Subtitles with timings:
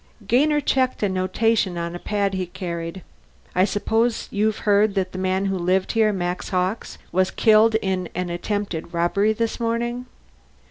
[0.25, 3.03] Gainer checked a notation on a pad he carried.
[3.53, 8.09] "I suppose you've heard that the man who lived here Max Hawkes was killed in
[8.15, 10.07] an attempted robbery this morning."